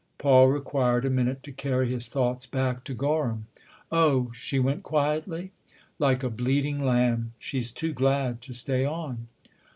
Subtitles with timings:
[0.17, 3.45] Paul required a minute to carry his thoughts back to Gorham."
[3.91, 5.51] Oh, she went quietly?""
[5.99, 7.33] Like a bleating lamb.
[7.37, 9.27] She's too glad to stay on."